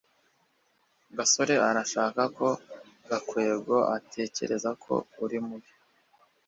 gasore 1.17 1.55
arashaka 1.69 2.21
ko 2.37 2.47
gakwego 3.09 3.75
atekereza 3.97 4.69
ko 4.83 4.93
uri 5.23 5.37
mubi 5.45 5.71